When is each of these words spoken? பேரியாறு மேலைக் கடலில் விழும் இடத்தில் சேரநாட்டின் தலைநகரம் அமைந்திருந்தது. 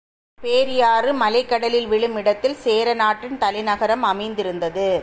பேரியாறு 0.39 1.11
மேலைக் 1.13 1.49
கடலில் 1.49 1.87
விழும் 1.87 2.15
இடத்தில் 2.15 2.55
சேரநாட்டின் 2.55 3.37
தலைநகரம் 3.37 4.03
அமைந்திருந்தது. 4.03 4.99